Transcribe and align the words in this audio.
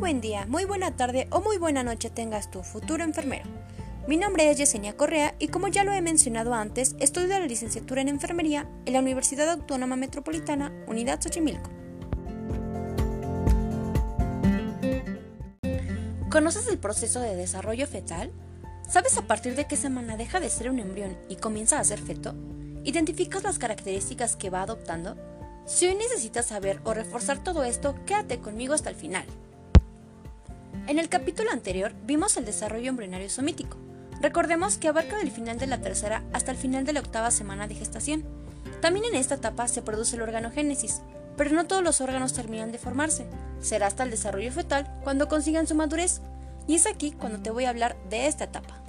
buen 0.00 0.22
día, 0.22 0.46
muy 0.46 0.64
buena 0.64 0.96
tarde 0.96 1.28
o 1.30 1.42
muy 1.42 1.58
buena 1.58 1.82
noche 1.82 2.08
tengas 2.08 2.50
tu 2.50 2.62
futuro 2.62 3.04
enfermero. 3.04 3.44
Mi 4.08 4.16
nombre 4.16 4.50
es 4.50 4.56
Yesenia 4.56 4.96
Correa 4.96 5.34
y 5.38 5.48
como 5.48 5.68
ya 5.68 5.84
lo 5.84 5.92
he 5.92 6.00
mencionado 6.00 6.54
antes, 6.54 6.96
estudio 7.00 7.38
la 7.38 7.46
licenciatura 7.46 8.00
en 8.00 8.08
enfermería 8.08 8.66
en 8.86 8.94
la 8.94 9.00
Universidad 9.00 9.50
Autónoma 9.50 9.96
Metropolitana, 9.96 10.72
Unidad 10.86 11.20
Xochimilco. 11.20 11.68
¿Conoces 16.30 16.66
el 16.68 16.78
proceso 16.78 17.20
de 17.20 17.36
desarrollo 17.36 17.86
fetal? 17.86 18.32
¿Sabes 18.88 19.18
a 19.18 19.26
partir 19.26 19.54
de 19.54 19.66
qué 19.66 19.76
semana 19.76 20.16
deja 20.16 20.40
de 20.40 20.48
ser 20.48 20.70
un 20.70 20.78
embrión 20.78 21.18
y 21.28 21.36
comienza 21.36 21.78
a 21.78 21.84
ser 21.84 22.00
feto? 22.00 22.34
¿Identificas 22.84 23.42
las 23.42 23.58
características 23.58 24.34
que 24.34 24.48
va 24.48 24.62
adoptando? 24.62 25.18
Si 25.66 25.86
hoy 25.86 25.94
necesitas 25.94 26.46
saber 26.46 26.80
o 26.84 26.94
reforzar 26.94 27.44
todo 27.44 27.64
esto, 27.64 27.94
quédate 28.06 28.40
conmigo 28.40 28.72
hasta 28.72 28.88
el 28.88 28.96
final. 28.96 29.26
En 30.90 30.98
el 30.98 31.08
capítulo 31.08 31.52
anterior 31.52 31.92
vimos 32.04 32.36
el 32.36 32.44
desarrollo 32.44 32.88
embrionario 32.88 33.30
somítico. 33.30 33.76
Recordemos 34.20 34.76
que 34.76 34.88
abarca 34.88 35.18
del 35.18 35.30
final 35.30 35.56
de 35.56 35.68
la 35.68 35.80
tercera 35.80 36.24
hasta 36.32 36.50
el 36.50 36.56
final 36.56 36.84
de 36.84 36.92
la 36.92 36.98
octava 36.98 37.30
semana 37.30 37.68
de 37.68 37.76
gestación. 37.76 38.24
También 38.80 39.04
en 39.04 39.14
esta 39.14 39.36
etapa 39.36 39.68
se 39.68 39.82
produce 39.82 40.16
el 40.16 40.22
organogénesis, 40.22 41.00
pero 41.36 41.52
no 41.52 41.68
todos 41.68 41.84
los 41.84 42.00
órganos 42.00 42.32
terminan 42.32 42.72
de 42.72 42.78
formarse. 42.78 43.28
Será 43.60 43.86
hasta 43.86 44.02
el 44.02 44.10
desarrollo 44.10 44.50
fetal 44.50 44.92
cuando 45.04 45.28
consigan 45.28 45.68
su 45.68 45.76
madurez. 45.76 46.22
Y 46.66 46.74
es 46.74 46.86
aquí 46.86 47.12
cuando 47.12 47.38
te 47.38 47.52
voy 47.52 47.66
a 47.66 47.70
hablar 47.70 47.96
de 48.08 48.26
esta 48.26 48.42
etapa. 48.42 48.82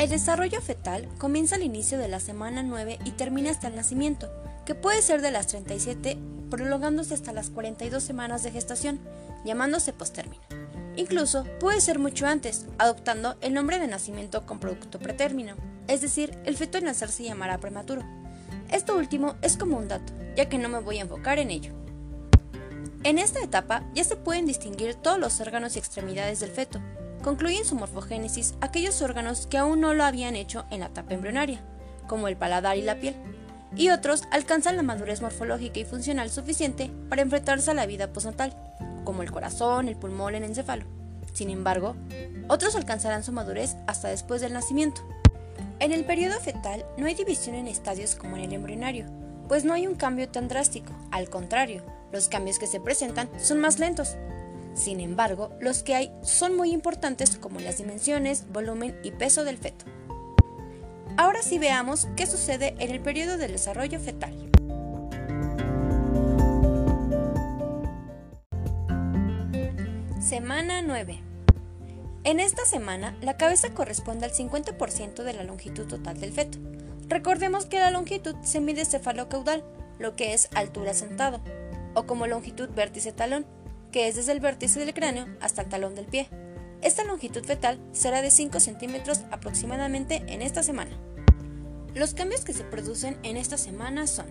El 0.00 0.08
desarrollo 0.08 0.62
fetal 0.62 1.06
comienza 1.18 1.56
al 1.56 1.62
inicio 1.62 1.98
de 1.98 2.08
la 2.08 2.20
semana 2.20 2.62
9 2.62 3.00
y 3.04 3.10
termina 3.10 3.50
hasta 3.50 3.68
el 3.68 3.76
nacimiento, 3.76 4.32
que 4.64 4.74
puede 4.74 5.02
ser 5.02 5.20
de 5.20 5.30
las 5.30 5.48
37, 5.48 6.16
prolongándose 6.48 7.12
hasta 7.12 7.34
las 7.34 7.50
42 7.50 8.02
semanas 8.02 8.42
de 8.42 8.50
gestación, 8.50 8.98
llamándose 9.44 9.92
postérmino. 9.92 10.42
Incluso 10.96 11.44
puede 11.60 11.82
ser 11.82 11.98
mucho 11.98 12.26
antes, 12.26 12.64
adoptando 12.78 13.36
el 13.42 13.52
nombre 13.52 13.78
de 13.78 13.88
nacimiento 13.88 14.46
con 14.46 14.58
producto 14.58 14.98
pretérmino, 14.98 15.54
es 15.86 16.00
decir, 16.00 16.34
el 16.46 16.56
feto 16.56 16.78
al 16.78 16.84
nacer 16.84 17.10
se 17.10 17.24
llamará 17.24 17.58
prematuro. 17.58 18.02
Esto 18.70 18.96
último 18.96 19.36
es 19.42 19.58
como 19.58 19.76
un 19.76 19.88
dato, 19.88 20.14
ya 20.34 20.48
que 20.48 20.56
no 20.56 20.70
me 20.70 20.80
voy 20.80 20.96
a 20.96 21.02
enfocar 21.02 21.38
en 21.38 21.50
ello. 21.50 21.74
En 23.04 23.18
esta 23.18 23.40
etapa 23.40 23.84
ya 23.94 24.04
se 24.04 24.16
pueden 24.16 24.46
distinguir 24.46 24.94
todos 24.94 25.18
los 25.18 25.42
órganos 25.42 25.76
y 25.76 25.78
extremidades 25.78 26.40
del 26.40 26.52
feto, 26.52 26.80
concluyen 27.22 27.64
su 27.64 27.74
morfogénesis 27.74 28.54
aquellos 28.60 29.02
órganos 29.02 29.46
que 29.46 29.58
aún 29.58 29.80
no 29.80 29.94
lo 29.94 30.04
habían 30.04 30.36
hecho 30.36 30.64
en 30.70 30.80
la 30.80 30.86
etapa 30.86 31.14
embrionaria, 31.14 31.60
como 32.06 32.28
el 32.28 32.36
paladar 32.36 32.76
y 32.76 32.82
la 32.82 32.96
piel, 32.96 33.14
y 33.76 33.90
otros 33.90 34.24
alcanzan 34.30 34.76
la 34.76 34.82
madurez 34.82 35.22
morfológica 35.22 35.78
y 35.78 35.84
funcional 35.84 36.30
suficiente 36.30 36.90
para 37.08 37.22
enfrentarse 37.22 37.70
a 37.70 37.74
la 37.74 37.86
vida 37.86 38.12
postnatal, 38.12 38.56
como 39.04 39.22
el 39.22 39.30
corazón, 39.30 39.88
el 39.88 39.96
pulmón, 39.96 40.34
el 40.34 40.44
encéfalo. 40.44 40.84
Sin 41.32 41.50
embargo, 41.50 41.94
otros 42.48 42.74
alcanzarán 42.74 43.22
su 43.22 43.32
madurez 43.32 43.76
hasta 43.86 44.08
después 44.08 44.40
del 44.40 44.52
nacimiento. 44.52 45.02
En 45.78 45.92
el 45.92 46.04
periodo 46.04 46.38
fetal 46.40 46.84
no 46.98 47.06
hay 47.06 47.14
división 47.14 47.54
en 47.54 47.68
estadios 47.68 48.14
como 48.14 48.36
en 48.36 48.44
el 48.44 48.52
embrionario, 48.52 49.06
pues 49.48 49.64
no 49.64 49.72
hay 49.72 49.86
un 49.86 49.94
cambio 49.94 50.28
tan 50.28 50.48
drástico, 50.48 50.92
al 51.10 51.30
contrario, 51.30 51.82
los 52.12 52.28
cambios 52.28 52.58
que 52.58 52.66
se 52.66 52.80
presentan 52.80 53.30
son 53.38 53.60
más 53.60 53.78
lentos, 53.78 54.16
sin 54.74 55.00
embargo, 55.00 55.50
los 55.60 55.82
que 55.82 55.94
hay 55.94 56.12
son 56.22 56.56
muy 56.56 56.70
importantes 56.70 57.36
como 57.36 57.60
las 57.60 57.78
dimensiones, 57.78 58.50
volumen 58.52 58.98
y 59.02 59.10
peso 59.10 59.44
del 59.44 59.58
feto. 59.58 59.84
Ahora 61.16 61.42
sí 61.42 61.58
veamos 61.58 62.08
qué 62.16 62.26
sucede 62.26 62.74
en 62.78 62.90
el 62.90 63.00
periodo 63.00 63.36
del 63.36 63.52
desarrollo 63.52 64.00
fetal. 64.00 64.34
Semana 70.20 70.80
9. 70.82 71.20
En 72.22 72.38
esta 72.38 72.64
semana, 72.64 73.16
la 73.20 73.36
cabeza 73.36 73.70
corresponde 73.70 74.26
al 74.26 74.32
50% 74.32 75.24
de 75.24 75.32
la 75.32 75.42
longitud 75.42 75.86
total 75.86 76.20
del 76.20 76.32
feto. 76.32 76.58
Recordemos 77.08 77.66
que 77.66 77.80
la 77.80 77.90
longitud 77.90 78.36
se 78.42 78.60
mide 78.60 78.84
cefalocaudal, 78.84 79.64
lo 79.98 80.14
que 80.14 80.32
es 80.32 80.48
altura 80.54 80.94
sentado, 80.94 81.40
o 81.94 82.06
como 82.06 82.26
longitud 82.26 82.68
vértice 82.70 83.12
talón, 83.12 83.44
que 83.90 84.08
es 84.08 84.16
desde 84.16 84.32
el 84.32 84.40
vértice 84.40 84.80
del 84.80 84.94
cráneo 84.94 85.26
hasta 85.40 85.62
el 85.62 85.68
talón 85.68 85.94
del 85.94 86.06
pie. 86.06 86.28
Esta 86.82 87.04
longitud 87.04 87.44
fetal 87.44 87.78
será 87.92 88.22
de 88.22 88.30
5 88.30 88.58
centímetros 88.60 89.22
aproximadamente 89.30 90.22
en 90.28 90.42
esta 90.42 90.62
semana. 90.62 90.98
Los 91.94 92.14
cambios 92.14 92.44
que 92.44 92.52
se 92.52 92.64
producen 92.64 93.18
en 93.22 93.36
esta 93.36 93.58
semana 93.58 94.06
son 94.06 94.26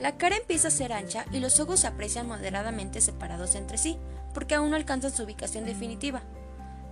la 0.00 0.16
cara 0.18 0.36
empieza 0.36 0.68
a 0.68 0.72
ser 0.72 0.92
ancha 0.92 1.24
y 1.32 1.38
los 1.38 1.60
ojos 1.60 1.80
se 1.80 1.86
aprecian 1.86 2.26
moderadamente 2.26 3.00
separados 3.00 3.54
entre 3.54 3.78
sí, 3.78 3.96
porque 4.34 4.54
aún 4.54 4.70
no 4.70 4.76
alcanzan 4.76 5.12
su 5.12 5.22
ubicación 5.22 5.64
definitiva. 5.64 6.22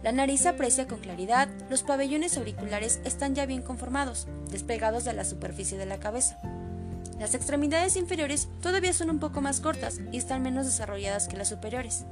La 0.02 0.12
nariz 0.12 0.42
se 0.42 0.48
aprecia 0.48 0.88
con 0.88 1.00
claridad, 1.00 1.48
los 1.68 1.82
pabellones 1.82 2.36
auriculares 2.38 3.00
están 3.04 3.34
ya 3.34 3.44
bien 3.44 3.62
conformados, 3.62 4.28
despegados 4.50 5.04
de 5.04 5.12
la 5.12 5.24
superficie 5.24 5.78
de 5.78 5.86
la 5.86 5.98
cabeza. 5.98 6.40
Las 7.22 7.36
extremidades 7.36 7.94
inferiores 7.94 8.48
todavía 8.60 8.92
son 8.92 9.08
un 9.08 9.20
poco 9.20 9.40
más 9.40 9.60
cortas 9.60 10.00
y 10.10 10.18
están 10.18 10.42
menos 10.42 10.66
desarrolladas 10.66 11.28
que 11.28 11.36
las 11.36 11.50
superiores. 11.50 12.04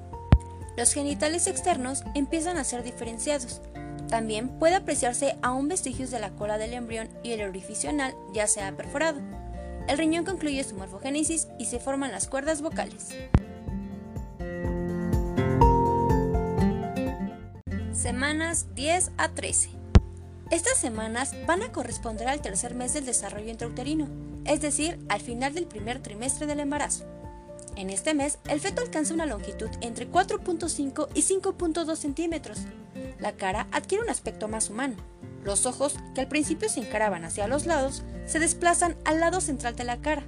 Los 0.77 0.93
genitales 0.93 1.49
externos 1.49 2.05
empiezan 2.15 2.57
a 2.57 2.63
ser 2.63 2.85
diferenciados. 2.85 3.61
También 4.09 4.49
puede 4.61 4.77
apreciarse 4.77 5.37
aún 5.43 5.67
vestigios 5.67 6.13
de 6.13 6.21
la 6.21 6.31
cola 6.31 6.59
del 6.59 6.75
embrión 6.75 7.09
y 7.25 7.33
el 7.33 7.43
orificio 7.43 7.91
anal 7.91 8.15
ya 8.33 8.47
se 8.47 8.63
ha 8.63 8.71
perforado. 8.77 9.21
El 9.89 9.99
riñón 9.99 10.25
concluye 10.25 10.63
su 10.63 10.77
morfogénesis 10.77 11.49
y 11.59 11.65
se 11.65 11.81
forman 11.81 12.13
las 12.13 12.29
cuerdas 12.29 12.63
vocales. 12.63 13.09
Semanas 17.93 18.67
10 18.77 19.11
a 19.17 19.31
13. 19.31 19.71
Estas 20.53 20.79
semanas 20.79 21.35
van 21.49 21.65
a 21.65 21.73
corresponder 21.73 22.29
al 22.29 22.43
tercer 22.43 22.77
mes 22.77 22.93
del 22.93 23.07
desarrollo 23.07 23.51
intrauterino, 23.51 24.30
es 24.51 24.61
decir, 24.61 24.99
al 25.09 25.21
final 25.21 25.55
del 25.55 25.67
primer 25.67 26.03
trimestre 26.03 26.47
del 26.47 26.61
embarazo. 26.61 27.05
En 27.77 27.89
este 27.89 28.15
mes, 28.15 28.39
el 28.49 28.61
feto 28.61 28.83
alcanza 28.83 29.15
una 29.15 29.27
longitud 29.27 29.71
entre 29.81 30.11
4.5 30.11 31.09
y 31.15 31.23
5.2 31.23 31.97
centímetros. 31.97 32.59
La 33.21 33.33
cara 33.33 33.69
adquiere 33.71 34.03
un 34.03 34.11
aspecto 34.11 34.49
más 34.49 34.69
humano. 34.69 34.97
Los 35.45 35.67
ojos, 35.67 35.95
que 36.15 36.21
al 36.21 36.29
principio 36.29 36.69
se 36.69 36.81
encaraban 36.81 37.25
hacia 37.25 37.47
los 37.47 37.67
lados, 37.67 38.03
se 38.27 38.41
desplazan 38.41 38.97
al 39.05 39.21
lado 39.21 39.41
central 39.41 39.77
de 39.77 39.85
la 39.85 40.01
cara. 40.03 40.25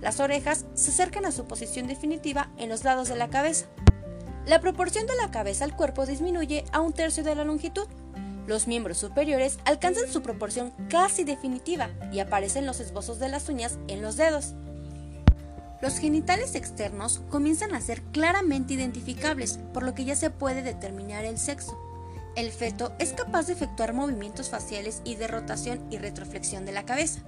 Las 0.00 0.18
orejas 0.18 0.66
se 0.74 0.90
acercan 0.90 1.24
a 1.24 1.32
su 1.32 1.44
posición 1.46 1.86
definitiva 1.86 2.50
en 2.58 2.68
los 2.68 2.82
lados 2.82 3.08
de 3.08 3.16
la 3.16 3.30
cabeza. 3.30 3.66
La 4.44 4.60
proporción 4.60 5.06
de 5.06 5.14
la 5.14 5.30
cabeza 5.30 5.64
al 5.64 5.76
cuerpo 5.76 6.04
disminuye 6.04 6.64
a 6.72 6.80
un 6.80 6.92
tercio 6.92 7.22
de 7.22 7.36
la 7.36 7.44
longitud, 7.44 7.86
los 8.46 8.66
miembros 8.66 8.98
superiores 8.98 9.58
alcanzan 9.64 10.08
su 10.10 10.22
proporción 10.22 10.72
casi 10.88 11.24
definitiva 11.24 11.90
y 12.12 12.20
aparecen 12.20 12.66
los 12.66 12.80
esbozos 12.80 13.18
de 13.18 13.28
las 13.28 13.48
uñas 13.48 13.78
en 13.88 14.02
los 14.02 14.16
dedos. 14.16 14.54
Los 15.80 15.98
genitales 15.98 16.54
externos 16.54 17.22
comienzan 17.28 17.74
a 17.74 17.80
ser 17.80 18.02
claramente 18.12 18.74
identificables, 18.74 19.58
por 19.74 19.82
lo 19.82 19.94
que 19.94 20.04
ya 20.04 20.14
se 20.14 20.30
puede 20.30 20.62
determinar 20.62 21.24
el 21.24 21.38
sexo. 21.38 21.76
El 22.36 22.50
feto 22.52 22.92
es 22.98 23.12
capaz 23.12 23.46
de 23.46 23.52
efectuar 23.54 23.92
movimientos 23.92 24.48
faciales 24.48 25.02
y 25.04 25.16
de 25.16 25.26
rotación 25.26 25.84
y 25.90 25.98
retroflexión 25.98 26.64
de 26.64 26.72
la 26.72 26.84
cabeza. 26.84 27.22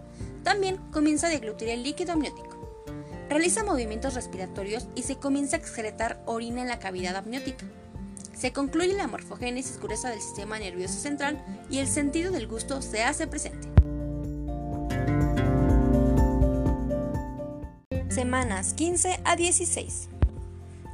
También 0.44 0.78
comienza 0.92 1.26
a 1.26 1.30
deglutir 1.30 1.68
el 1.68 1.82
líquido 1.82 2.12
amniótico. 2.12 2.84
Realiza 3.28 3.64
movimientos 3.64 4.14
respiratorios 4.14 4.86
y 4.94 5.02
se 5.02 5.16
comienza 5.16 5.56
a 5.56 5.58
excretar 5.58 6.22
orina 6.24 6.62
en 6.62 6.68
la 6.68 6.78
cavidad 6.78 7.16
amniótica. 7.16 7.66
Se 8.34 8.52
concluye 8.52 8.92
la 8.94 9.06
morfogénesis 9.06 9.78
gruesa 9.78 10.10
del 10.10 10.20
sistema 10.20 10.58
nervioso 10.58 10.98
central 10.98 11.42
y 11.70 11.78
el 11.78 11.86
sentido 11.86 12.32
del 12.32 12.46
gusto 12.46 12.82
se 12.82 13.02
hace 13.02 13.26
presente. 13.26 13.68
Semanas 18.10 18.74
15 18.74 19.20
a 19.24 19.36
16. 19.36 20.08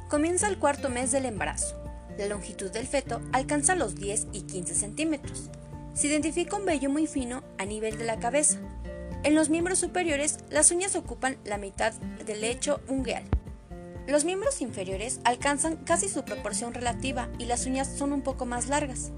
Comienza 0.09 0.47
el 0.47 0.59
cuarto 0.59 0.89
mes 0.89 1.11
del 1.11 1.25
embarazo. 1.25 1.75
La 2.17 2.27
longitud 2.27 2.71
del 2.71 2.87
feto 2.87 3.21
alcanza 3.31 3.75
los 3.75 3.95
10 3.95 4.27
y 4.33 4.41
15 4.41 4.75
centímetros. 4.75 5.49
Se 5.93 6.07
identifica 6.07 6.57
un 6.57 6.65
vello 6.65 6.89
muy 6.89 7.07
fino 7.07 7.43
a 7.57 7.65
nivel 7.65 7.97
de 7.97 8.05
la 8.05 8.19
cabeza. 8.19 8.59
En 9.23 9.35
los 9.35 9.49
miembros 9.49 9.79
superiores, 9.79 10.39
las 10.49 10.71
uñas 10.71 10.95
ocupan 10.95 11.37
la 11.45 11.57
mitad 11.57 11.93
del 12.25 12.41
lecho 12.41 12.81
ungueal. 12.87 13.23
Los 14.07 14.25
miembros 14.25 14.61
inferiores 14.61 15.19
alcanzan 15.23 15.77
casi 15.77 16.09
su 16.09 16.23
proporción 16.23 16.73
relativa 16.73 17.29
y 17.37 17.45
las 17.45 17.65
uñas 17.65 17.87
son 17.87 18.13
un 18.13 18.21
poco 18.21 18.45
más 18.45 18.67
largas. 18.67 19.11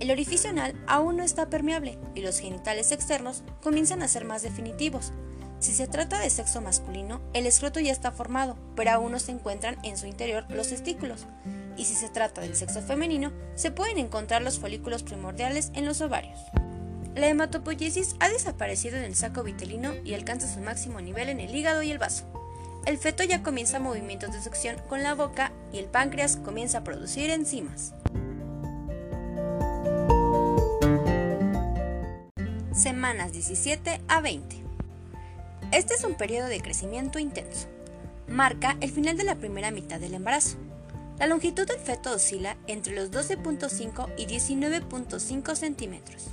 El 0.00 0.10
orificio 0.10 0.50
anal 0.50 0.74
aún 0.86 1.16
no 1.16 1.22
está 1.22 1.48
permeable 1.48 1.98
y 2.14 2.20
los 2.20 2.40
genitales 2.40 2.90
externos 2.90 3.44
comienzan 3.62 4.02
a 4.02 4.08
ser 4.08 4.24
más 4.24 4.42
definitivos. 4.42 5.12
Si 5.60 5.72
se 5.72 5.86
trata 5.86 6.18
de 6.18 6.28
sexo 6.30 6.60
masculino, 6.60 7.22
el 7.32 7.46
escroto 7.46 7.80
ya 7.80 7.92
está 7.92 8.10
formado, 8.10 8.58
pero 8.74 8.90
aún 8.90 9.12
no 9.12 9.18
se 9.18 9.32
encuentran 9.32 9.78
en 9.82 9.96
su 9.96 10.06
interior 10.06 10.44
los 10.50 10.68
testículos. 10.68 11.26
Y 11.76 11.84
si 11.84 11.94
se 11.94 12.08
trata 12.08 12.40
del 12.40 12.56
sexo 12.56 12.82
femenino, 12.82 13.32
se 13.54 13.70
pueden 13.70 13.98
encontrar 13.98 14.42
los 14.42 14.58
folículos 14.58 15.04
primordiales 15.04 15.70
en 15.74 15.86
los 15.86 16.00
ovarios. 16.00 16.38
la 17.14 17.28
hematopoiesis 17.28 18.16
ha 18.18 18.28
desaparecido 18.28 18.96
en 18.96 19.04
el 19.04 19.14
saco 19.14 19.44
vitelino 19.44 19.94
y 20.04 20.14
alcanza 20.14 20.52
su 20.52 20.58
máximo 20.58 21.00
nivel 21.00 21.28
en 21.28 21.38
el 21.38 21.54
hígado 21.54 21.84
y 21.84 21.92
el 21.92 21.98
vaso. 21.98 22.43
El 22.86 22.98
feto 22.98 23.24
ya 23.24 23.42
comienza 23.42 23.78
movimientos 23.80 24.32
de 24.32 24.42
succión 24.42 24.76
con 24.88 25.02
la 25.02 25.14
boca 25.14 25.52
y 25.72 25.78
el 25.78 25.86
páncreas 25.86 26.36
comienza 26.36 26.78
a 26.78 26.84
producir 26.84 27.30
enzimas. 27.30 27.94
Semanas 32.74 33.32
17 33.32 34.02
a 34.06 34.20
20. 34.20 34.56
Este 35.72 35.94
es 35.94 36.04
un 36.04 36.14
periodo 36.14 36.48
de 36.48 36.60
crecimiento 36.60 37.18
intenso. 37.18 37.68
Marca 38.28 38.76
el 38.82 38.90
final 38.90 39.16
de 39.16 39.24
la 39.24 39.36
primera 39.36 39.70
mitad 39.70 39.98
del 39.98 40.12
embarazo. 40.12 40.58
La 41.18 41.26
longitud 41.26 41.66
del 41.66 41.78
feto 41.78 42.12
oscila 42.12 42.58
entre 42.66 42.94
los 42.94 43.10
12.5 43.10 44.12
y 44.18 44.26
19.5 44.26 45.54
centímetros. 45.54 46.26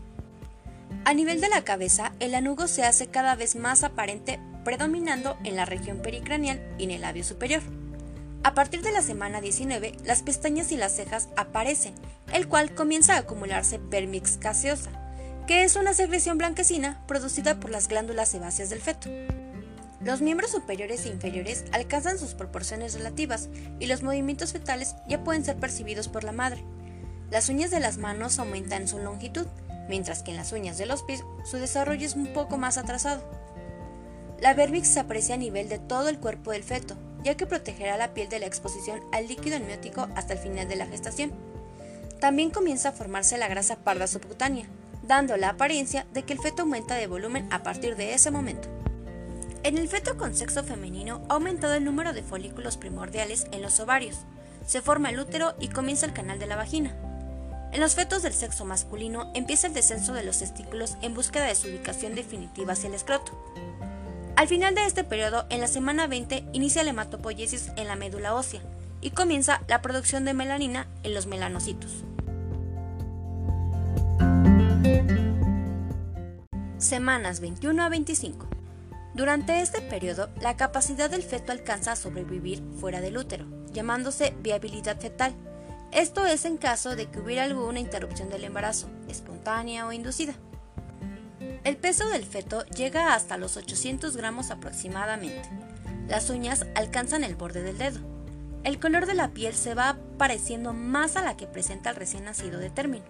A 1.05 1.13
nivel 1.13 1.39
de 1.39 1.47
la 1.47 1.63
cabeza, 1.63 2.11
el 2.19 2.35
anugo 2.35 2.67
se 2.67 2.83
hace 2.83 3.07
cada 3.07 3.35
vez 3.35 3.55
más 3.55 3.83
aparente, 3.83 4.39
predominando 4.63 5.37
en 5.43 5.55
la 5.55 5.65
región 5.65 5.99
pericranial 5.99 6.61
y 6.77 6.85
en 6.85 6.91
el 6.91 7.01
labio 7.01 7.23
superior. 7.23 7.61
A 8.43 8.53
partir 8.53 8.81
de 8.81 8.91
la 8.91 9.01
semana 9.01 9.39
19, 9.39 9.97
las 10.03 10.23
pestañas 10.23 10.71
y 10.71 10.77
las 10.77 10.95
cejas 10.95 11.29
aparecen, 11.35 11.93
el 12.33 12.47
cual 12.47 12.73
comienza 12.73 13.15
a 13.15 13.19
acumularse 13.19 13.77
vermix 13.77 14.39
gaseosa, 14.39 14.89
que 15.45 15.63
es 15.63 15.75
una 15.75 15.93
secreción 15.93 16.37
blanquecina 16.37 17.05
producida 17.07 17.59
por 17.59 17.69
las 17.69 17.87
glándulas 17.87 18.29
sebáceas 18.29 18.69
del 18.69 18.81
feto. 18.81 19.09
Los 20.03 20.21
miembros 20.21 20.49
superiores 20.49 21.05
e 21.05 21.09
inferiores 21.09 21.65
alcanzan 21.71 22.17
sus 22.17 22.33
proporciones 22.33 22.95
relativas 22.95 23.49
y 23.79 23.85
los 23.85 24.01
movimientos 24.01 24.51
fetales 24.51 24.95
ya 25.07 25.23
pueden 25.23 25.45
ser 25.45 25.57
percibidos 25.57 26.07
por 26.07 26.23
la 26.23 26.31
madre. 26.31 26.63
Las 27.29 27.49
uñas 27.49 27.69
de 27.69 27.79
las 27.79 27.99
manos 27.99 28.39
aumentan 28.39 28.87
su 28.87 28.97
longitud, 28.97 29.45
mientras 29.87 30.23
que 30.23 30.31
en 30.31 30.37
las 30.37 30.51
uñas 30.51 30.79
de 30.79 30.87
los 30.87 31.03
pies 31.03 31.23
su 31.45 31.57
desarrollo 31.57 32.07
es 32.07 32.15
un 32.15 32.33
poco 32.33 32.57
más 32.57 32.79
atrasado. 32.79 33.21
La 34.41 34.55
vervix 34.55 34.87
se 34.87 34.99
aprecia 34.99 35.35
a 35.35 35.37
nivel 35.37 35.69
de 35.69 35.77
todo 35.77 36.09
el 36.09 36.17
cuerpo 36.17 36.51
del 36.51 36.63
feto, 36.63 36.97
ya 37.23 37.37
que 37.37 37.45
protegerá 37.45 37.95
la 37.95 38.15
piel 38.15 38.27
de 38.27 38.39
la 38.39 38.47
exposición 38.47 38.99
al 39.11 39.27
líquido 39.27 39.57
amniótico 39.57 40.09
hasta 40.15 40.33
el 40.33 40.39
final 40.39 40.67
de 40.67 40.75
la 40.75 40.87
gestación. 40.87 41.31
También 42.19 42.49
comienza 42.49 42.89
a 42.89 42.93
formarse 42.93 43.37
la 43.37 43.47
grasa 43.47 43.77
parda 43.77 44.07
subcutánea, 44.07 44.65
dando 45.03 45.37
la 45.37 45.49
apariencia 45.49 46.07
de 46.13 46.23
que 46.23 46.33
el 46.33 46.39
feto 46.39 46.63
aumenta 46.63 46.95
de 46.95 47.05
volumen 47.05 47.47
a 47.51 47.61
partir 47.61 47.95
de 47.95 48.15
ese 48.15 48.31
momento. 48.31 48.67
En 49.61 49.77
el 49.77 49.87
feto 49.87 50.17
con 50.17 50.35
sexo 50.35 50.63
femenino 50.63 51.21
ha 51.29 51.35
aumentado 51.35 51.75
el 51.75 51.85
número 51.85 52.11
de 52.11 52.23
folículos 52.23 52.77
primordiales 52.77 53.45
en 53.51 53.61
los 53.61 53.79
ovarios, 53.79 54.17
se 54.65 54.81
forma 54.81 55.09
el 55.09 55.19
útero 55.19 55.53
y 55.59 55.67
comienza 55.67 56.05
el 56.05 56.13
canal 56.13 56.39
de 56.39 56.47
la 56.47 56.55
vagina. 56.55 56.95
En 57.71 57.79
los 57.79 57.95
fetos 57.95 58.23
del 58.23 58.33
sexo 58.33 58.65
masculino 58.65 59.31
empieza 59.33 59.67
el 59.67 59.73
descenso 59.73 60.13
de 60.13 60.23
los 60.23 60.39
testículos 60.39 60.97
en 61.01 61.13
búsqueda 61.13 61.45
de 61.45 61.55
su 61.55 61.67
ubicación 61.67 62.15
definitiva 62.15 62.73
hacia 62.73 62.87
el 62.87 62.95
escroto. 62.95 63.31
Al 64.41 64.47
final 64.47 64.73
de 64.73 64.87
este 64.87 65.03
periodo, 65.03 65.45
en 65.51 65.61
la 65.61 65.67
semana 65.67 66.07
20, 66.07 66.45
inicia 66.51 66.81
la 66.81 66.89
hematopoiesis 66.89 67.69
en 67.75 67.87
la 67.87 67.95
médula 67.95 68.33
ósea 68.33 68.63
y 68.99 69.11
comienza 69.11 69.61
la 69.67 69.83
producción 69.83 70.25
de 70.25 70.33
melanina 70.33 70.87
en 71.03 71.13
los 71.13 71.27
melanocitos. 71.27 72.03
Semanas 76.79 77.39
21 77.39 77.83
a 77.83 77.89
25. 77.89 78.47
Durante 79.13 79.61
este 79.61 79.79
periodo, 79.79 80.31
la 80.41 80.57
capacidad 80.57 81.11
del 81.11 81.21
feto 81.21 81.51
alcanza 81.51 81.91
a 81.91 81.95
sobrevivir 81.95 82.63
fuera 82.79 82.99
del 82.99 83.19
útero, 83.19 83.45
llamándose 83.71 84.33
viabilidad 84.39 84.99
fetal. 84.99 85.35
Esto 85.91 86.25
es 86.25 86.45
en 86.45 86.57
caso 86.57 86.95
de 86.95 87.11
que 87.11 87.19
hubiera 87.19 87.43
alguna 87.43 87.79
interrupción 87.79 88.31
del 88.31 88.45
embarazo, 88.45 88.89
espontánea 89.07 89.85
o 89.85 89.91
inducida. 89.91 90.33
El 91.63 91.77
peso 91.77 92.09
del 92.09 92.25
feto 92.25 92.65
llega 92.65 93.13
hasta 93.13 93.37
los 93.37 93.55
800 93.55 94.17
gramos 94.17 94.49
aproximadamente. 94.49 95.47
Las 96.07 96.31
uñas 96.31 96.65
alcanzan 96.73 97.23
el 97.23 97.35
borde 97.35 97.61
del 97.61 97.77
dedo. 97.77 97.99
El 98.63 98.79
color 98.79 99.05
de 99.05 99.13
la 99.13 99.29
piel 99.29 99.53
se 99.53 99.75
va 99.75 99.97
pareciendo 100.17 100.73
más 100.73 101.15
a 101.17 101.21
la 101.21 101.37
que 101.37 101.45
presenta 101.45 101.91
el 101.91 101.97
recién 101.97 102.25
nacido 102.25 102.59
de 102.59 102.71
término. 102.71 103.05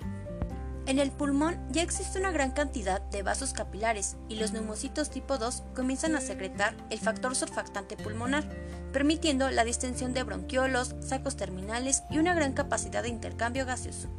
En 0.86 1.00
el 1.00 1.12
pulmón 1.12 1.58
ya 1.70 1.82
existe 1.82 2.20
una 2.20 2.32
gran 2.32 2.52
cantidad 2.52 3.02
de 3.02 3.24
vasos 3.24 3.54
capilares 3.54 4.18
y 4.28 4.36
los 4.36 4.52
neumocitos 4.52 5.10
tipo 5.10 5.38
2 5.38 5.64
comienzan 5.74 6.16
a 6.16 6.22
secretar 6.22 6.76
el 6.90 7.00
factor 7.00 7.36
surfactante 7.36 7.96
pulmonar, 7.96 8.44
permitiendo 8.92 9.50
la 9.50 9.64
distensión 9.64 10.14
de 10.14 10.24
bronquiolos, 10.24 10.96
sacos 11.00 11.38
terminales 11.38 12.04
y 12.10 12.18
una 12.18 12.34
gran 12.34 12.52
capacidad 12.52 13.04
de 13.04 13.10
intercambio 13.10 13.66
gaseoso. 13.66 14.10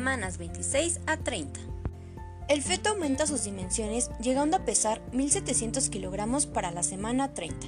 Semanas 0.00 0.38
26 0.38 1.00
a 1.04 1.18
30. 1.18 1.60
El 2.48 2.62
feto 2.62 2.88
aumenta 2.88 3.26
sus 3.26 3.44
dimensiones 3.44 4.10
llegando 4.18 4.56
a 4.56 4.64
pesar 4.64 5.02
1.700 5.12 5.90
kilogramos 5.90 6.46
para 6.46 6.70
la 6.70 6.82
semana 6.82 7.34
30. 7.34 7.66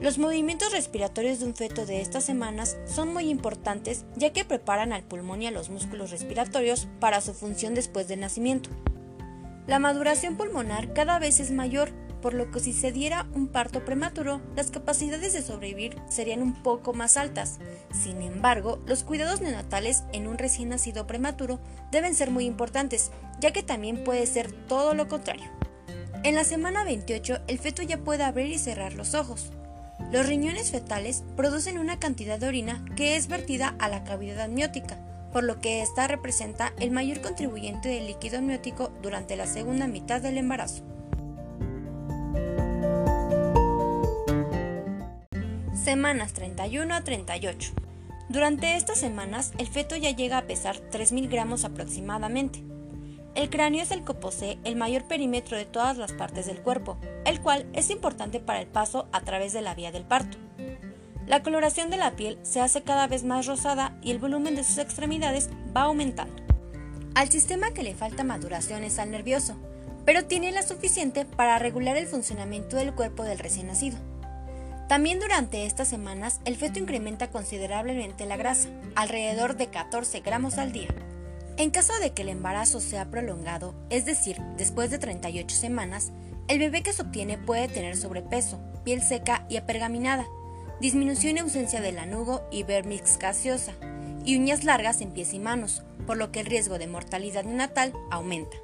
Los 0.00 0.18
movimientos 0.18 0.72
respiratorios 0.72 1.38
de 1.38 1.46
un 1.46 1.54
feto 1.54 1.86
de 1.86 2.00
estas 2.00 2.24
semanas 2.24 2.76
son 2.86 3.12
muy 3.12 3.30
importantes 3.30 4.04
ya 4.16 4.32
que 4.32 4.44
preparan 4.44 4.92
al 4.92 5.04
pulmón 5.04 5.42
y 5.42 5.46
a 5.46 5.52
los 5.52 5.70
músculos 5.70 6.10
respiratorios 6.10 6.88
para 6.98 7.20
su 7.20 7.34
función 7.34 7.76
después 7.76 8.08
del 8.08 8.18
nacimiento. 8.18 8.70
La 9.68 9.78
maduración 9.78 10.36
pulmonar 10.36 10.92
cada 10.92 11.20
vez 11.20 11.38
es 11.38 11.52
mayor, 11.52 11.92
por 12.24 12.32
lo 12.32 12.50
que 12.50 12.58
si 12.58 12.72
se 12.72 12.90
diera 12.90 13.26
un 13.34 13.48
parto 13.48 13.84
prematuro, 13.84 14.40
las 14.56 14.70
capacidades 14.70 15.34
de 15.34 15.42
sobrevivir 15.42 15.94
serían 16.08 16.40
un 16.40 16.54
poco 16.54 16.94
más 16.94 17.18
altas. 17.18 17.58
Sin 17.92 18.22
embargo, 18.22 18.82
los 18.86 19.04
cuidados 19.04 19.42
neonatales 19.42 20.04
en 20.14 20.26
un 20.26 20.38
recién 20.38 20.70
nacido 20.70 21.06
prematuro 21.06 21.60
deben 21.92 22.14
ser 22.14 22.30
muy 22.30 22.46
importantes, 22.46 23.10
ya 23.40 23.52
que 23.52 23.62
también 23.62 24.04
puede 24.04 24.24
ser 24.24 24.52
todo 24.52 24.94
lo 24.94 25.06
contrario. 25.06 25.44
En 26.22 26.34
la 26.34 26.44
semana 26.44 26.82
28, 26.82 27.40
el 27.46 27.58
feto 27.58 27.82
ya 27.82 27.98
puede 27.98 28.24
abrir 28.24 28.50
y 28.50 28.58
cerrar 28.58 28.94
los 28.94 29.12
ojos. 29.12 29.52
Los 30.10 30.26
riñones 30.26 30.70
fetales 30.70 31.24
producen 31.36 31.76
una 31.76 31.98
cantidad 31.98 32.38
de 32.38 32.48
orina 32.48 32.86
que 32.96 33.16
es 33.16 33.28
vertida 33.28 33.76
a 33.78 33.90
la 33.90 34.02
cavidad 34.02 34.40
amniótica, 34.40 34.96
por 35.30 35.44
lo 35.44 35.60
que 35.60 35.82
esta 35.82 36.08
representa 36.08 36.72
el 36.80 36.90
mayor 36.90 37.20
contribuyente 37.20 37.90
del 37.90 38.06
líquido 38.06 38.38
amniótico 38.38 38.92
durante 39.02 39.36
la 39.36 39.46
segunda 39.46 39.86
mitad 39.88 40.22
del 40.22 40.38
embarazo. 40.38 40.93
Semanas 45.84 46.32
31 46.32 46.94
a 46.94 47.02
38. 47.02 47.72
Durante 48.30 48.74
estas 48.74 48.96
semanas, 48.96 49.52
el 49.58 49.68
feto 49.68 49.96
ya 49.96 50.12
llega 50.12 50.38
a 50.38 50.46
pesar 50.46 50.76
3.000 50.76 51.28
gramos 51.28 51.66
aproximadamente. 51.66 52.62
El 53.34 53.50
cráneo 53.50 53.82
es 53.82 53.90
el 53.90 54.02
que 54.02 54.14
posee 54.14 54.58
el 54.64 54.76
mayor 54.76 55.04
perímetro 55.04 55.58
de 55.58 55.66
todas 55.66 55.98
las 55.98 56.12
partes 56.12 56.46
del 56.46 56.62
cuerpo, 56.62 56.96
el 57.26 57.38
cual 57.42 57.66
es 57.74 57.90
importante 57.90 58.40
para 58.40 58.62
el 58.62 58.66
paso 58.66 59.08
a 59.12 59.20
través 59.20 59.52
de 59.52 59.60
la 59.60 59.74
vía 59.74 59.92
del 59.92 60.04
parto. 60.04 60.38
La 61.26 61.42
coloración 61.42 61.90
de 61.90 61.98
la 61.98 62.16
piel 62.16 62.38
se 62.44 62.62
hace 62.62 62.82
cada 62.82 63.06
vez 63.06 63.22
más 63.22 63.44
rosada 63.44 63.98
y 64.00 64.10
el 64.10 64.18
volumen 64.18 64.54
de 64.54 64.64
sus 64.64 64.78
extremidades 64.78 65.50
va 65.76 65.82
aumentando. 65.82 66.42
Al 67.14 67.28
sistema 67.28 67.74
que 67.74 67.82
le 67.82 67.94
falta 67.94 68.24
maduración 68.24 68.84
es 68.84 68.98
al 68.98 69.10
nervioso, 69.10 69.54
pero 70.06 70.24
tiene 70.24 70.50
la 70.50 70.62
suficiente 70.62 71.26
para 71.26 71.58
regular 71.58 71.98
el 71.98 72.06
funcionamiento 72.06 72.76
del 72.76 72.94
cuerpo 72.94 73.22
del 73.24 73.38
recién 73.38 73.66
nacido. 73.66 73.98
También 74.88 75.18
durante 75.18 75.64
estas 75.64 75.88
semanas 75.88 76.40
el 76.44 76.56
feto 76.56 76.78
incrementa 76.78 77.30
considerablemente 77.30 78.26
la 78.26 78.36
grasa, 78.36 78.68
alrededor 78.94 79.56
de 79.56 79.68
14 79.68 80.20
gramos 80.20 80.58
al 80.58 80.72
día. 80.72 80.88
En 81.56 81.70
caso 81.70 81.92
de 82.00 82.10
que 82.10 82.22
el 82.22 82.28
embarazo 82.28 82.80
sea 82.80 83.10
prolongado, 83.10 83.74
es 83.88 84.04
decir, 84.04 84.40
después 84.56 84.90
de 84.90 84.98
38 84.98 85.54
semanas, 85.54 86.12
el 86.48 86.58
bebé 86.58 86.82
que 86.82 86.92
se 86.92 87.02
obtiene 87.02 87.38
puede 87.38 87.68
tener 87.68 87.96
sobrepeso, 87.96 88.60
piel 88.84 89.00
seca 89.02 89.46
y 89.48 89.56
apergaminada, 89.56 90.26
disminución 90.80 91.36
y 91.36 91.40
ausencia 91.40 91.80
del 91.80 91.98
anugo 91.98 92.42
y 92.50 92.64
vermix 92.64 93.18
gaseosa, 93.18 93.72
y 94.24 94.36
uñas 94.36 94.64
largas 94.64 95.00
en 95.00 95.12
pies 95.12 95.32
y 95.32 95.38
manos, 95.38 95.82
por 96.06 96.16
lo 96.16 96.32
que 96.32 96.40
el 96.40 96.46
riesgo 96.46 96.78
de 96.78 96.88
mortalidad 96.88 97.44
neonatal 97.44 97.94
aumenta. 98.10 98.56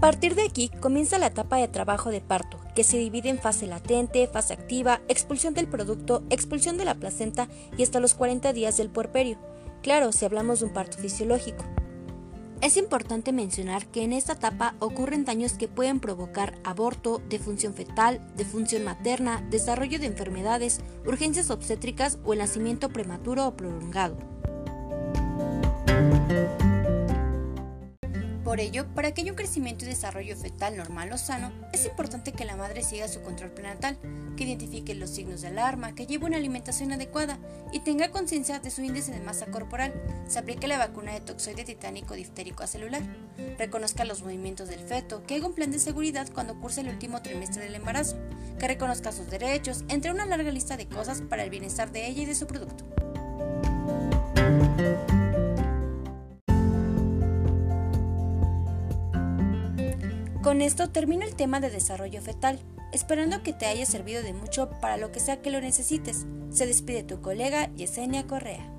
Partir 0.00 0.34
de 0.36 0.42
aquí 0.42 0.70
comienza 0.80 1.18
la 1.18 1.26
etapa 1.26 1.56
de 1.56 1.68
trabajo 1.68 2.10
de 2.10 2.20
parto, 2.20 2.60
que 2.74 2.84
se 2.84 2.98
divide 2.98 3.30
en 3.30 3.38
fase 3.38 3.66
latente, 3.66 4.28
fase 4.28 4.54
activa, 4.54 5.00
expulsión 5.08 5.54
del 5.54 5.66
producto, 5.66 6.22
expulsión 6.30 6.78
de 6.78 6.84
la 6.84 6.94
placenta 6.94 7.48
y 7.76 7.82
hasta 7.82 7.98
los 7.98 8.14
40 8.14 8.52
días 8.52 8.76
del 8.76 8.90
puerperio. 8.90 9.38
Claro, 9.82 10.12
si 10.12 10.24
hablamos 10.24 10.60
de 10.60 10.66
un 10.66 10.72
parto 10.72 10.98
fisiológico. 10.98 11.64
Es 12.60 12.76
importante 12.76 13.32
mencionar 13.32 13.86
que 13.86 14.02
en 14.02 14.12
esta 14.12 14.32
etapa 14.32 14.74
ocurren 14.80 15.24
daños 15.24 15.52
que 15.52 15.68
pueden 15.68 16.00
provocar 16.00 16.58
aborto, 16.64 17.22
defunción 17.28 17.72
fetal, 17.72 18.20
defunción 18.36 18.82
materna, 18.84 19.46
desarrollo 19.48 20.00
de 20.00 20.06
enfermedades, 20.06 20.80
urgencias 21.06 21.50
obstétricas 21.50 22.18
o 22.24 22.32
el 22.32 22.40
nacimiento 22.40 22.88
prematuro 22.88 23.46
o 23.46 23.56
prolongado. 23.56 24.37
Por 28.48 28.60
ello, 28.60 28.86
para 28.94 29.12
que 29.12 29.20
haya 29.20 29.32
un 29.32 29.36
crecimiento 29.36 29.84
y 29.84 29.88
desarrollo 29.88 30.34
fetal 30.34 30.74
normal 30.74 31.12
o 31.12 31.18
sano, 31.18 31.52
es 31.74 31.84
importante 31.84 32.32
que 32.32 32.46
la 32.46 32.56
madre 32.56 32.82
siga 32.82 33.06
su 33.06 33.20
control 33.20 33.50
prenatal, 33.50 33.98
que 34.38 34.44
identifique 34.44 34.94
los 34.94 35.10
signos 35.10 35.42
de 35.42 35.48
alarma, 35.48 35.94
que 35.94 36.06
lleve 36.06 36.24
una 36.24 36.38
alimentación 36.38 36.90
adecuada 36.90 37.38
y 37.74 37.80
tenga 37.80 38.10
conciencia 38.10 38.58
de 38.58 38.70
su 38.70 38.80
índice 38.80 39.12
de 39.12 39.20
masa 39.20 39.48
corporal, 39.48 39.92
se 40.28 40.38
aplique 40.38 40.66
la 40.66 40.78
vacuna 40.78 41.12
de 41.12 41.20
toxoide 41.20 41.66
titánico 41.66 42.14
diftérico 42.14 42.66
celular, 42.66 43.02
reconozca 43.58 44.06
los 44.06 44.22
movimientos 44.22 44.70
del 44.70 44.80
feto, 44.80 45.22
que 45.26 45.34
haga 45.34 45.46
un 45.46 45.54
plan 45.54 45.70
de 45.70 45.78
seguridad 45.78 46.26
cuando 46.32 46.58
curse 46.58 46.80
el 46.80 46.88
último 46.88 47.20
trimestre 47.20 47.64
del 47.64 47.74
embarazo, 47.74 48.16
que 48.58 48.66
reconozca 48.66 49.12
sus 49.12 49.28
derechos, 49.28 49.84
entre 49.88 50.10
una 50.10 50.24
larga 50.24 50.50
lista 50.50 50.78
de 50.78 50.88
cosas 50.88 51.20
para 51.20 51.44
el 51.44 51.50
bienestar 51.50 51.92
de 51.92 52.06
ella 52.06 52.22
y 52.22 52.24
de 52.24 52.34
su 52.34 52.46
producto. 52.46 52.86
Con 60.58 60.64
esto 60.64 60.90
termino 60.90 61.24
el 61.24 61.36
tema 61.36 61.60
de 61.60 61.70
desarrollo 61.70 62.20
fetal, 62.20 62.58
esperando 62.92 63.44
que 63.44 63.52
te 63.52 63.66
haya 63.66 63.86
servido 63.86 64.24
de 64.24 64.32
mucho 64.32 64.68
para 64.80 64.96
lo 64.96 65.12
que 65.12 65.20
sea 65.20 65.40
que 65.40 65.52
lo 65.52 65.60
necesites. 65.60 66.26
Se 66.50 66.66
despide 66.66 67.04
tu 67.04 67.22
colega 67.22 67.72
Yesenia 67.76 68.26
Correa. 68.26 68.77